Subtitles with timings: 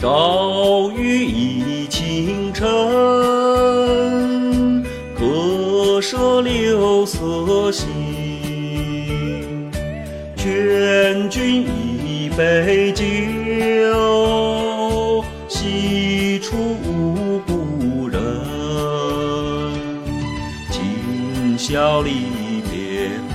[0.00, 2.64] 朝雨浥轻尘，
[5.18, 7.88] 客舍柳色新。
[10.36, 11.66] 劝君
[12.06, 13.04] 一杯酒，
[15.48, 18.20] 西出无故人。
[20.70, 23.10] 今宵离别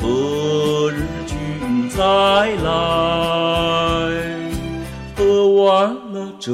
[0.00, 2.02] 何日君再
[2.64, 3.27] 来？
[5.88, 6.52] 干了这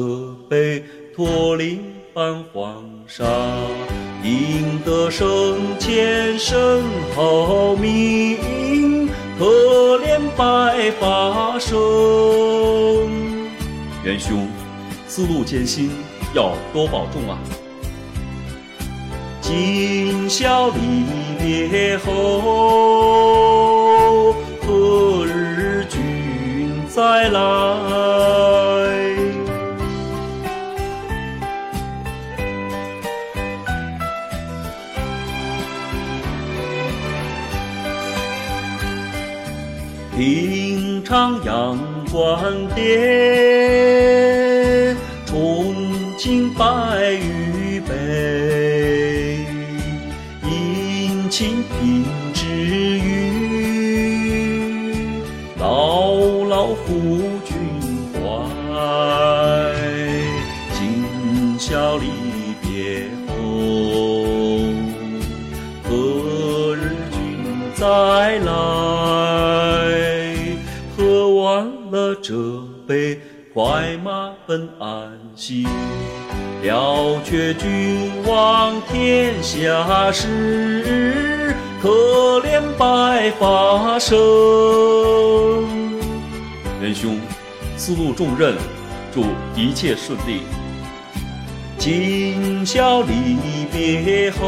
[0.49, 1.83] 杯驼铃
[2.15, 3.25] 伴黄沙。
[4.23, 6.85] 赢得生前身
[7.17, 11.77] 后名，可怜白发生。
[14.05, 14.47] 元兄，
[15.09, 15.91] 思路艰辛，
[16.33, 17.37] 要多保重啊！
[19.41, 20.79] 今宵离
[21.41, 22.13] 别后，
[24.65, 28.34] 何日君再来？
[40.17, 41.77] 平昌阳
[42.13, 42.85] 关叠，
[45.27, 45.75] 重
[46.17, 46.65] 庆白
[47.15, 49.45] 玉杯，
[50.45, 52.47] 殷勤品之
[52.97, 53.33] 语，
[55.59, 56.15] 牢
[56.49, 56.85] 牢护
[57.45, 57.59] 君
[58.15, 58.21] 怀。
[60.75, 60.79] 今
[61.59, 62.07] 宵离
[62.63, 63.35] 别后，
[65.83, 67.19] 何日君
[67.75, 68.84] 再来？
[72.23, 72.35] 这
[72.87, 73.21] 杯，
[73.53, 75.67] 快马奔安西。
[76.63, 84.17] 了却君王天下事，可怜白发生。
[86.81, 87.21] 元兄，
[87.77, 88.55] 思路重任，
[89.13, 89.25] 祝
[89.55, 90.41] 一切顺利。
[91.77, 93.37] 今宵离
[93.71, 94.47] 别后，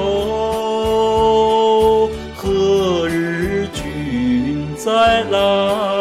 [2.34, 5.95] 何日君再来？